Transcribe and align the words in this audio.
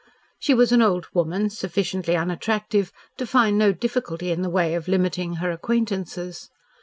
She 0.39 0.55
was 0.55 0.71
an 0.71 0.81
old 0.81 1.05
woman 1.13 1.51
sufficiently 1.51 2.17
unattractive 2.17 2.91
to 3.17 3.27
find 3.27 3.55
no 3.55 3.71
difficulty 3.71 4.31
in 4.31 4.41
the 4.41 4.49
way 4.49 4.73
of 4.73 4.87
limiting 4.87 5.35
her 5.35 5.51
acquaintances. 5.51 6.49